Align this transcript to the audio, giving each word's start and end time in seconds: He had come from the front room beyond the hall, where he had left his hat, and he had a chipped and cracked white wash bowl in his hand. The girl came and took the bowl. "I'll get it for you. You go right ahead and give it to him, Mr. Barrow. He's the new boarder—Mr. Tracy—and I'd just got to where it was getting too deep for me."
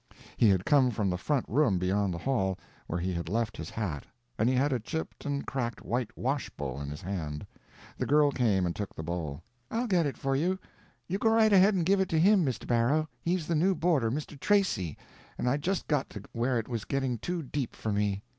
He 0.35 0.49
had 0.49 0.65
come 0.65 0.89
from 0.89 1.11
the 1.11 1.15
front 1.19 1.45
room 1.47 1.77
beyond 1.77 2.11
the 2.11 2.17
hall, 2.17 2.57
where 2.87 2.97
he 2.99 3.13
had 3.13 3.29
left 3.29 3.55
his 3.55 3.69
hat, 3.69 4.03
and 4.39 4.49
he 4.49 4.55
had 4.55 4.73
a 4.73 4.79
chipped 4.79 5.25
and 5.27 5.45
cracked 5.45 5.83
white 5.85 6.17
wash 6.17 6.49
bowl 6.49 6.81
in 6.81 6.89
his 6.89 7.03
hand. 7.03 7.45
The 7.99 8.07
girl 8.07 8.31
came 8.31 8.65
and 8.65 8.75
took 8.75 8.95
the 8.95 9.03
bowl. 9.03 9.43
"I'll 9.69 9.85
get 9.85 10.07
it 10.07 10.17
for 10.17 10.35
you. 10.35 10.57
You 11.07 11.19
go 11.19 11.29
right 11.29 11.53
ahead 11.53 11.75
and 11.75 11.85
give 11.85 11.99
it 11.99 12.09
to 12.09 12.19
him, 12.19 12.43
Mr. 12.43 12.65
Barrow. 12.65 13.07
He's 13.21 13.45
the 13.45 13.53
new 13.53 13.75
boarder—Mr. 13.75 14.39
Tracy—and 14.39 15.47
I'd 15.47 15.61
just 15.61 15.87
got 15.87 16.09
to 16.09 16.23
where 16.31 16.57
it 16.57 16.67
was 16.67 16.83
getting 16.83 17.19
too 17.19 17.43
deep 17.43 17.75
for 17.75 17.91
me." 17.93 18.23